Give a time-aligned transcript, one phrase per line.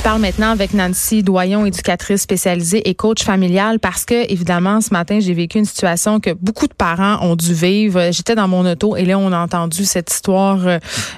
[0.00, 4.94] Je parle maintenant avec Nancy Doyon, éducatrice spécialisée et coach familial, parce que, évidemment, ce
[4.94, 8.08] matin, j'ai vécu une situation que beaucoup de parents ont dû vivre.
[8.10, 10.60] J'étais dans mon auto et là, on a entendu cette histoire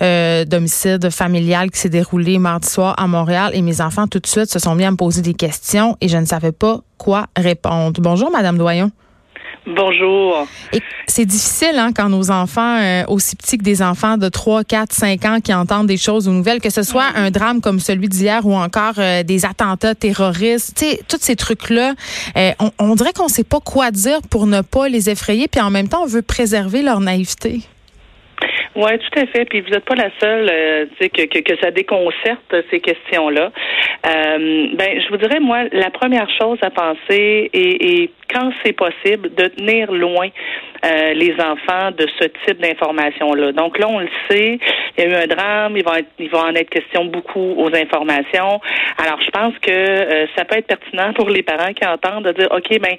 [0.00, 4.28] euh, d'homicide familial qui s'est déroulée mardi soir à Montréal et mes enfants, tout de
[4.28, 7.26] suite, se sont mis à me poser des questions et je ne savais pas quoi
[7.36, 8.00] répondre.
[8.00, 8.92] Bonjour, Madame Doyon.
[9.68, 10.46] Bonjour.
[11.06, 14.92] C'est difficile hein, quand nos enfants, euh, aussi petits que des enfants de 3, 4,
[14.94, 18.08] 5 ans qui entendent des choses ou nouvelles, que ce soit un drame comme celui
[18.08, 21.92] d'hier ou encore euh, des attentats terroristes, tu sais, tous ces trucs-là,
[22.38, 25.60] euh, on, on, dirait qu'on sait pas quoi dire pour ne pas les effrayer, puis
[25.60, 27.62] en même temps, on veut préserver leur naïveté.
[28.78, 29.44] Oui, tout à fait.
[29.44, 33.50] Puis vous n'êtes pas la seule euh, que, que, que, ça déconcerte ces questions-là.
[34.06, 39.34] Euh, ben, je vous dirais, moi, la première chose à penser, et quand c'est possible,
[39.34, 40.28] de tenir loin
[40.84, 43.52] euh, les enfants de ce type d'informations-là.
[43.52, 44.58] Donc là, on le sait,
[44.96, 47.54] il y a eu un drame, il va, être, il va en être question beaucoup
[47.56, 48.60] aux informations.
[48.98, 52.32] Alors, je pense que euh, ça peut être pertinent pour les parents qui entendent de
[52.32, 52.96] dire, OK, ben,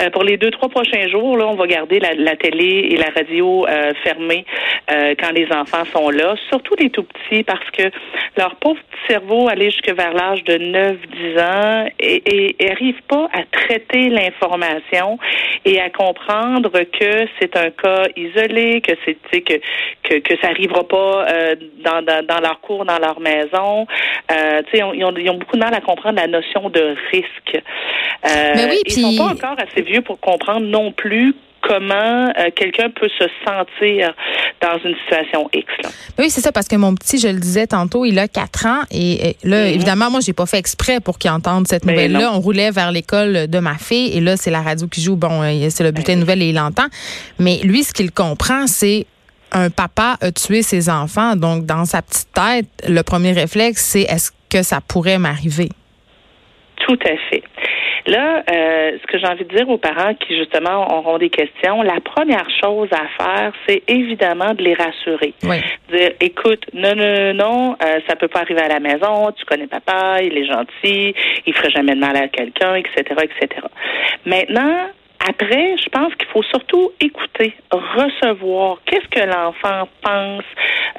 [0.00, 2.96] euh, pour les deux, trois prochains jours, là, on va garder la, la télé et
[2.96, 3.66] la radio
[4.04, 4.44] fermées
[4.88, 7.90] quand les enfants sont là, surtout les tout petits, parce que
[8.36, 13.28] leur pauvre petit cerveau, aller jusque vers l'âge de 9-10 ans, et, et, arrive pas
[13.32, 15.18] à traiter l'information
[15.64, 19.54] et à comprendre que c'est un cas isolé, que c'est que,
[20.02, 23.86] que que ça arrivera pas euh, dans, dans, dans leur cours, dans leur maison.
[24.30, 27.62] Euh, ils, ont, ils, ont, beaucoup de mal à comprendre la notion de risque.
[28.26, 31.34] Euh, Mais oui, ils sont pas encore assez vieux pour comprendre non plus
[31.68, 34.14] comment euh, quelqu'un peut se sentir
[34.62, 35.66] dans une situation X.
[35.82, 35.90] Là.
[36.18, 38.80] Oui, c'est ça, parce que mon petit, je le disais tantôt, il a quatre ans
[38.90, 39.74] et, là, mm-hmm.
[39.74, 42.32] évidemment, moi, j'ai pas fait exprès pour qu'il entende cette ben nouvelle-là.
[42.32, 45.16] On roulait vers l'école de ma fille et là, c'est la radio qui joue.
[45.16, 46.86] Bon, euh, c'est le bulletin de nouvelles et il l'entend.
[47.38, 49.06] Mais lui, ce qu'il comprend, c'est
[49.52, 51.36] un papa a tué ses enfants.
[51.36, 55.68] Donc, dans sa petite tête, le premier réflexe, c'est est-ce que ça pourrait m'arriver?
[56.86, 57.42] Tout à fait.
[58.06, 61.82] Là, euh, ce que j'ai envie de dire aux parents qui justement auront des questions,
[61.82, 65.34] la première chose à faire, c'est évidemment de les rassurer.
[65.44, 65.56] Oui.
[65.90, 69.32] Dire, écoute, non, non, non, euh, ça peut pas arriver à la maison.
[69.36, 71.14] Tu connais papa, il est gentil,
[71.46, 73.62] il ferait jamais de mal à quelqu'un, etc., etc.
[74.26, 74.88] Maintenant,
[75.26, 78.78] après, je pense qu'il faut surtout écouter, recevoir.
[78.86, 80.44] Qu'est-ce que l'enfant pense?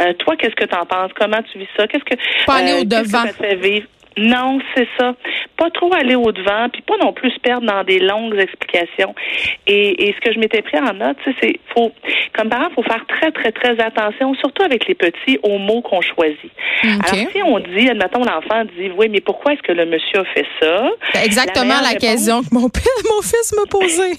[0.00, 1.12] Euh, toi, qu'est-ce que tu en penses?
[1.18, 1.86] Comment tu vis ça?
[1.86, 3.22] Qu'est-ce que, au devant.
[3.22, 3.86] Que ça fait vivre?
[4.18, 5.14] Non, c'est ça.
[5.56, 9.14] Pas trop aller au devant, puis pas non plus se perdre dans des longues explications.
[9.66, 11.92] Et, et ce que je m'étais pris en note, c'est faut,
[12.36, 16.00] comme parent, faut faire très très très attention, surtout avec les petits, aux mots qu'on
[16.00, 16.50] choisit.
[16.82, 20.24] Alors si on dit, admettons l'enfant dit, oui, mais pourquoi est-ce que le monsieur a
[20.24, 20.90] fait ça
[21.24, 22.60] Exactement la, question que mon,
[23.10, 24.18] mon fils me posait.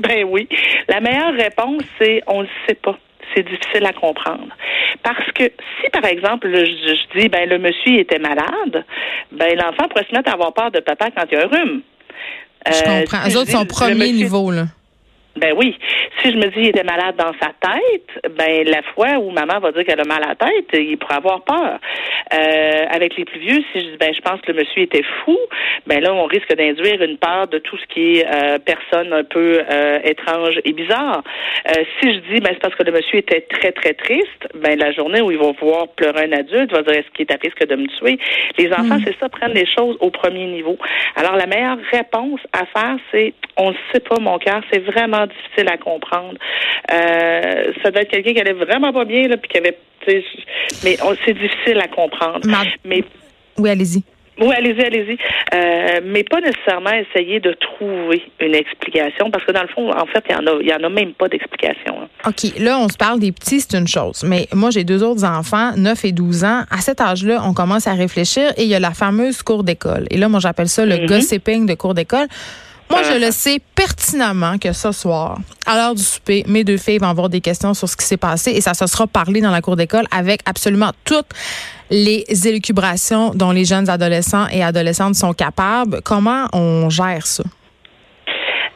[0.00, 0.48] ben oui,
[0.88, 2.98] la meilleure réponse c'est on ne sait pas
[3.36, 4.48] c'est difficile à comprendre.
[5.02, 8.84] Parce que si, par exemple, je, dis, ben, le monsieur était malade,
[9.32, 11.48] ben, l'enfant pourrait se mettre à avoir peur de papa quand il y a un
[11.48, 11.82] rhume.
[12.66, 13.18] Je comprends.
[13.18, 14.64] Euh, Eux autres, son premier niveau, là.
[15.36, 15.76] Ben oui.
[16.22, 19.58] Si je me dis qu'il était malade dans sa tête, ben la fois où maman
[19.58, 21.78] va dire qu'elle a mal à la tête, il pourrait avoir peur.
[22.32, 25.04] Euh, avec les plus vieux, si je dis ben je pense que le monsieur était
[25.24, 25.36] fou,
[25.86, 29.24] ben là on risque d'induire une peur de tout ce qui est euh, personne un
[29.24, 31.22] peu euh, étrange et bizarre.
[31.68, 34.78] Euh, si je dis ben c'est parce que le monsieur était très très triste, ben
[34.78, 37.38] la journée où ils vont voir pleurer un adulte, va dire est-ce qu'il est à
[37.40, 38.18] risque de me tuer?
[38.58, 39.04] Les enfants, hmm.
[39.04, 40.78] c'est ça, prennent les choses au premier niveau.
[41.14, 45.25] Alors la meilleure réponse à faire, c'est on ne sait pas mon cœur, c'est vraiment
[45.26, 46.38] difficile à comprendre.
[46.92, 49.76] Euh, ça doit être quelqu'un qui allait vraiment pas bien, là, puis qui avait.
[50.84, 52.40] Mais c'est difficile à comprendre.
[52.84, 53.02] Mais,
[53.58, 54.02] oui, allez-y.
[54.38, 55.18] Oui, allez-y, allez-y.
[55.54, 60.04] Euh, mais pas nécessairement essayer de trouver une explication, parce que dans le fond, en
[60.06, 62.02] fait, il y en a, y en a même pas d'explication.
[62.02, 62.08] Hein.
[62.26, 62.58] OK.
[62.58, 64.24] Là, on se parle des petits, c'est une chose.
[64.28, 66.64] Mais moi, j'ai deux autres enfants, 9 et 12 ans.
[66.70, 70.04] À cet âge-là, on commence à réfléchir et il y a la fameuse cour d'école.
[70.10, 71.06] Et là, moi, j'appelle ça le mm-hmm.
[71.06, 72.26] gossiping de cour d'école.
[72.88, 76.98] Moi, je le sais pertinemment que ce soir, à l'heure du souper, mes deux filles
[76.98, 79.50] vont avoir des questions sur ce qui s'est passé et ça se sera parlé dans
[79.50, 81.26] la cour d'école avec absolument toutes
[81.90, 86.00] les élucubrations dont les jeunes adolescents et adolescentes sont capables.
[86.04, 87.44] Comment on gère ça?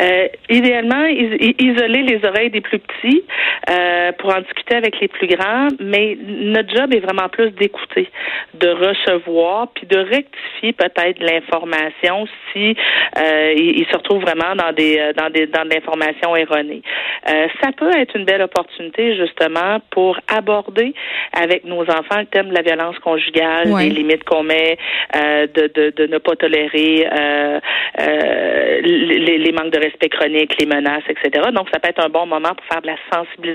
[0.00, 3.24] Euh, idéalement, isoler les oreilles des plus petits
[3.70, 8.08] euh, pour en discuter avec les plus grands, mais notre job est vraiment plus d'écouter,
[8.54, 12.76] de recevoir, puis de rectifier peut-être l'information si
[13.18, 16.82] euh, il, se retrouve vraiment dans des euh, dans des dans de l'information erronée.
[17.28, 20.94] Euh, ça peut être une belle opportunité justement pour aborder
[21.32, 24.78] avec nos enfants le thème de la violence conjugale, les limites qu'on met,
[25.16, 27.06] euh, de, de, de ne pas tolérer
[28.82, 31.48] les, les, manques de respect chroniques, les menaces, etc.
[31.52, 33.47] Donc, ça peut être un bon moment pour faire de la sensibilisation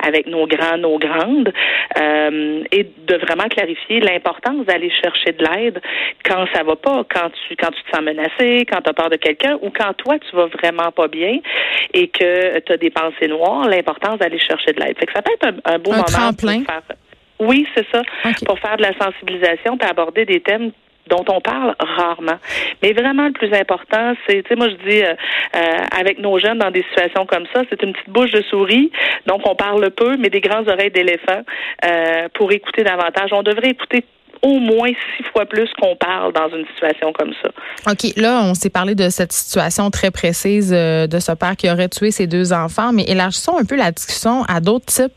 [0.00, 1.52] avec nos grands, nos grandes,
[1.98, 5.80] euh, et de vraiment clarifier l'importance d'aller chercher de l'aide
[6.24, 9.10] quand ça va pas, quand tu quand tu te sens menacé, quand tu as peur
[9.10, 11.38] de quelqu'un, ou quand toi tu vas vraiment pas bien
[11.94, 14.98] et que tu as des pensées noires, l'importance d'aller chercher de l'aide.
[14.98, 16.82] Fait que ça peut être un, un beau moment pour faire
[17.38, 18.02] oui, c'est ça.
[18.46, 20.72] Pour faire de la sensibilisation, puis aborder des thèmes
[21.06, 22.38] dont on parle rarement.
[22.82, 25.14] Mais vraiment, le plus important, c'est, tu moi je dis, euh,
[25.54, 25.60] euh,
[25.98, 28.90] avec nos jeunes dans des situations comme ça, c'est une petite bouche de souris,
[29.26, 31.42] donc on parle peu, mais des grandes oreilles d'éléphant
[31.84, 33.30] euh, pour écouter davantage.
[33.32, 34.04] On devrait écouter
[34.42, 37.50] au moins six fois plus qu'on parle dans une situation comme ça.
[37.90, 38.12] OK.
[38.16, 41.88] Là, on s'est parlé de cette situation très précise euh, de ce père qui aurait
[41.88, 45.12] tué ses deux enfants, mais élargissons un peu la discussion à d'autres types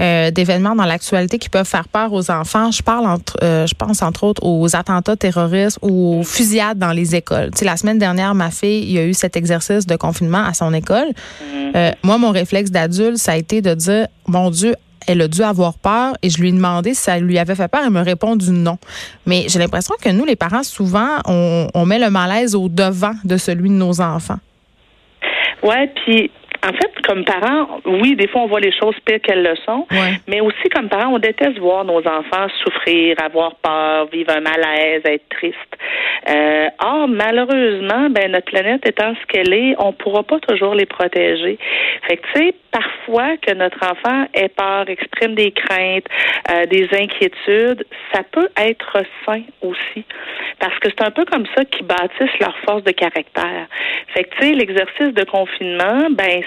[0.00, 2.70] euh, d'événements dans l'actualité qui peuvent faire peur aux enfants.
[2.70, 6.92] Je parle entre, euh, je pense entre autres aux attentats terroristes ou aux fusillades dans
[6.92, 7.50] les écoles.
[7.52, 10.44] Tu sais, la semaine dernière, ma fille, il y a eu cet exercice de confinement
[10.44, 11.08] à son école.
[11.42, 11.94] Mm-hmm.
[12.02, 14.74] moi, mon réflexe d'adulte, ça a été de dire, mon Dieu,
[15.06, 17.68] elle a dû avoir peur et je lui ai demandé si ça lui avait fait
[17.68, 17.82] peur.
[17.84, 18.78] Elle me répondu non.
[19.26, 23.36] Mais j'ai l'impression que nous, les parents, souvent, on, met le malaise au devant de
[23.36, 24.38] celui de nos enfants.
[25.62, 26.30] Ouais, puis
[26.66, 29.86] en fait, comme parents, oui, des fois, on voit les choses pires qu'elles le sont,
[30.26, 35.02] mais aussi comme parents, on déteste voir nos enfants souffrir, avoir peur, vivre un malaise,
[35.04, 35.58] être triste.
[36.28, 40.86] Euh, or, malheureusement, ben notre planète étant ce qu'elle est, on pourra pas toujours les
[40.86, 41.58] protéger.
[42.08, 42.54] Fait que, tu sais,
[43.06, 46.06] que notre enfant ait peur, exprime des craintes,
[46.50, 50.04] euh, des inquiétudes, ça peut être sain aussi.
[50.58, 53.66] Parce que c'est un peu comme ça qu'ils bâtissent leur force de caractère.
[54.14, 56.42] Fait que, tu sais, l'exercice de confinement, ben,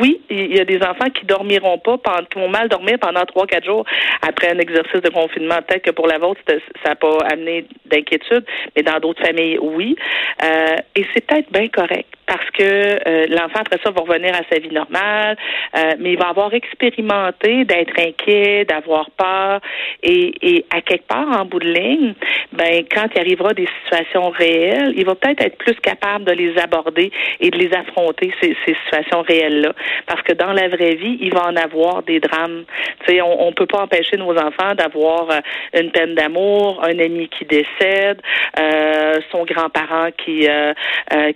[0.00, 3.24] oui, il y a des enfants qui dormiront pas, pendant, qui vont mal dormir pendant
[3.24, 3.84] trois, quatre jours
[4.22, 5.56] après un exercice de confinement.
[5.66, 8.44] Peut-être que pour la vôtre, ça n'a pas amené d'inquiétude,
[8.76, 9.96] mais dans d'autres familles, oui.
[10.42, 14.40] Euh, et c'est peut-être bien correct parce que euh, l'enfant après ça va revenir à
[14.50, 15.36] sa vie normale,
[15.76, 19.60] euh, mais il va avoir expérimenté d'être inquiet, d'avoir peur,
[20.02, 22.14] et, et, à quelque part en bout de ligne,
[22.52, 26.58] ben quand il arrivera des situations réelles, il va peut-être être plus capable de les
[26.58, 27.10] aborder
[27.40, 29.72] et de les affronter ces, ces situations réelles là,
[30.06, 32.64] parce que dans la vraie vie, il va en avoir des drames.
[33.06, 35.40] Tu sais, on, on peut pas empêcher nos enfants d'avoir euh,
[35.80, 38.20] une peine d'amour, un ami qui décède,
[39.32, 40.46] son grand-parent qui,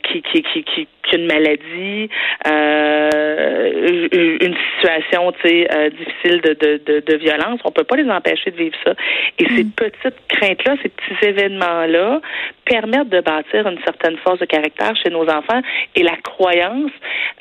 [0.03, 2.09] qui, qui, qui, qui qu'une maladie,
[2.47, 4.09] euh,
[4.41, 8.77] une situation euh, difficile de, de, de, violence, on peut pas les empêcher de vivre
[8.85, 8.93] ça.
[9.39, 9.71] Et ces mm.
[9.73, 12.21] petites craintes-là, ces petits événements-là
[12.65, 15.61] permettent de bâtir une certaine force de caractère chez nos enfants
[15.95, 16.91] et la croyance,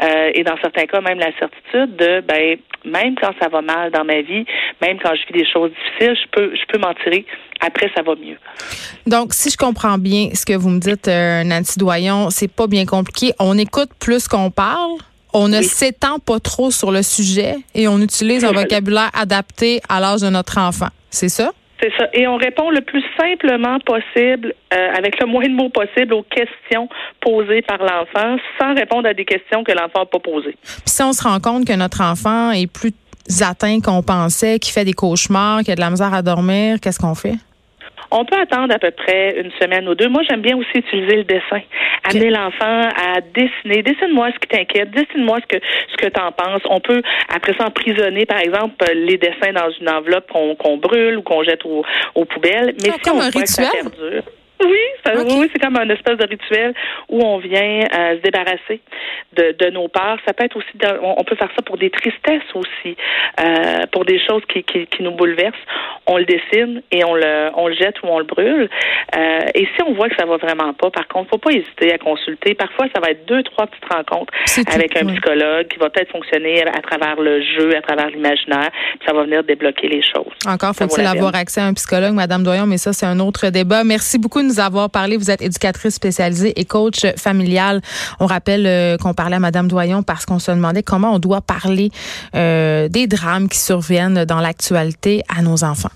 [0.04, 3.92] euh, et dans certains cas même la certitude de ben même quand ça va mal
[3.92, 4.46] dans ma vie,
[4.82, 7.26] même quand je vis des choses difficiles, je peux je peux m'en tirer.
[7.60, 8.38] Après, ça va mieux.
[9.08, 12.68] Donc, si je comprends bien ce que vous me dites, euh, Nancy Doyon, c'est pas
[12.68, 13.34] bien compliqué.
[13.40, 14.98] On écoute plus qu'on parle?
[15.40, 20.00] On ne s'étend pas trop sur le sujet et on utilise un vocabulaire adapté à
[20.00, 20.88] l'âge de notre enfant.
[21.12, 21.52] C'est ça?
[21.80, 22.08] C'est ça.
[22.14, 26.24] Et on répond le plus simplement possible, euh, avec le moins de mots possible, aux
[26.24, 26.90] questions
[27.22, 30.58] posées par l'enfant, sans répondre à des questions que l'enfant n'a pas posées.
[30.64, 32.94] Puis si on se rend compte que notre enfant est plus
[33.42, 37.00] atteint qu'on pensait, qu'il fait des cauchemars, qu'il a de la misère à dormir, qu'est-ce
[37.00, 37.36] qu'on fait?
[38.12, 40.08] On peut attendre à peu près une semaine ou deux.
[40.08, 41.62] Moi, j'aime bien aussi utiliser le dessin.
[42.04, 43.84] Amener l'enfant à dessiner.
[43.84, 44.92] Dessine-moi ce qui t'inquiète.
[44.92, 46.62] Dessine-moi ce que ce que t'en penses.
[46.70, 47.02] On peut
[47.34, 51.66] après ça emprisonner, par exemple, les dessins dans une enveloppe qu'on brûle ou qu'on jette
[51.66, 52.76] aux poubelles.
[52.82, 53.44] Mais si on un rituel?
[53.44, 54.24] que ça perdure,
[54.66, 56.74] oui, oui, c'est comme un espèce de rituel
[57.10, 58.82] où on vient euh, se débarrasser
[59.34, 60.18] de, de, nos peurs.
[60.26, 60.68] Ça peut être aussi,
[61.02, 62.98] on, peut faire ça pour des tristesses aussi,
[63.40, 65.56] euh, pour des choses qui, qui, qui, nous bouleversent.
[66.08, 68.70] On le dessine et on le, on le jette ou on le brûle.
[69.16, 71.94] Euh, et si on voit que ça va vraiment pas, par contre, faut pas hésiter
[71.94, 72.56] à consulter.
[72.56, 74.34] Parfois, ça va être deux, trois petites rencontres
[74.74, 78.70] avec un psychologue qui va peut-être fonctionner à, travers le jeu, à travers l'imaginaire.
[79.06, 80.34] Ça va venir débloquer les choses.
[80.48, 83.84] Encore faut-il avoir accès à un psychologue, Madame Doyon, mais ça, c'est un autre débat.
[83.84, 85.18] Merci beaucoup nous avoir parlé.
[85.18, 87.82] Vous êtes éducatrice spécialisée et coach familial.
[88.20, 91.42] On rappelle euh, qu'on parlait à Madame Doyon parce qu'on se demandait comment on doit
[91.42, 91.92] parler
[92.36, 95.92] euh, des drames qui surviennent dans l'actualité à nos enfants.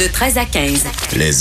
[0.00, 0.86] De 13 à 15.
[1.16, 1.30] Les